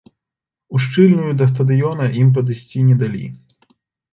Ушчыльную 0.77 1.33
да 1.41 1.45
стадыёна 1.51 2.05
ім 2.23 2.33
падысці 2.39 2.79
не 2.89 2.95
далі. 3.03 3.23